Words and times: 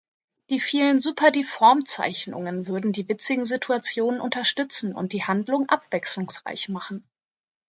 Die 0.49 0.59
vielen 0.59 0.99
Super-Deformed-Zeichnungen 0.99 2.65
würden 2.65 2.91
die 2.91 3.07
witzigen 3.07 3.45
Situationen 3.45 4.19
unterstützen 4.19 4.95
und 4.95 5.13
die 5.13 5.25
Handlung 5.25 5.69
abwechslungsreich 5.69 6.69
machen. 6.69 7.07